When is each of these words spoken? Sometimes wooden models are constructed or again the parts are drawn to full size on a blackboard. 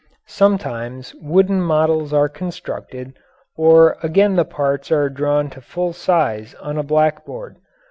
Sometimes 0.25 1.13
wooden 1.21 1.61
models 1.61 2.11
are 2.11 2.27
constructed 2.27 3.13
or 3.55 3.97
again 4.01 4.35
the 4.35 4.43
parts 4.43 4.91
are 4.91 5.09
drawn 5.11 5.47
to 5.51 5.61
full 5.61 5.93
size 5.93 6.55
on 6.59 6.75
a 6.79 6.83
blackboard. 6.83 7.57